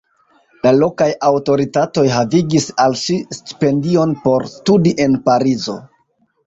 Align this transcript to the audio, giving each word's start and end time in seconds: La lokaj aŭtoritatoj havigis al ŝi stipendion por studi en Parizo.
La 0.61 0.69
lokaj 0.77 1.07
aŭtoritatoj 1.27 2.05
havigis 2.15 2.67
al 2.87 2.99
ŝi 3.05 3.21
stipendion 3.41 4.19
por 4.27 4.51
studi 4.57 4.99
en 5.07 5.25
Parizo. 5.31 5.83